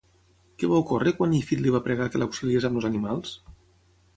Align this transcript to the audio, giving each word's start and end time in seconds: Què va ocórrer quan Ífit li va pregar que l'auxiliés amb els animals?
Què 0.61 0.69
va 0.71 0.79
ocórrer 0.83 1.13
quan 1.19 1.35
Ífit 1.39 1.61
li 1.65 1.73
va 1.75 1.81
pregar 1.89 2.09
que 2.15 2.23
l'auxiliés 2.23 2.67
amb 2.71 2.81
els 2.81 2.89
animals? 2.91 3.37